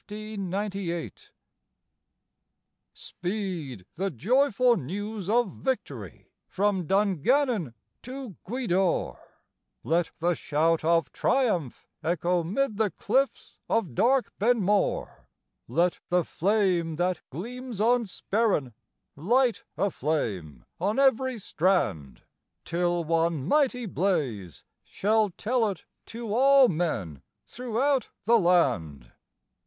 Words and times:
_)Speed 2.91 3.85
the 3.93 4.09
joyful 4.09 4.75
news 4.75 5.29
of 5.29 5.51
victory 5.51 6.31
from 6.47 6.87
Dungannon 6.87 7.75
to 8.01 8.35
Gweedore, 8.43 9.19
Let 9.83 10.09
the 10.17 10.33
shout 10.33 10.83
of 10.83 11.11
triumph 11.11 11.87
echo 12.03 12.43
'mid 12.43 12.77
the 12.77 12.89
cliffs 12.89 13.59
of 13.69 13.93
dark 13.93 14.33
Benmore, 14.39 15.27
Let 15.67 15.99
the 16.09 16.23
flame 16.23 16.95
that 16.95 17.21
gleams 17.29 17.79
on 17.79 18.05
Sperrin 18.05 18.73
light 19.15 19.63
a 19.77 19.91
flame 19.91 20.65
on 20.79 20.97
every 20.97 21.37
strand, 21.37 22.23
Till 22.65 23.03
one 23.03 23.47
mighty 23.47 23.85
blaze 23.85 24.63
shall 24.83 25.29
tell 25.29 25.69
it 25.69 25.85
to 26.07 26.33
all 26.33 26.69
men 26.69 27.21
throughout 27.45 28.09
the 28.23 28.39
land. 28.39 29.11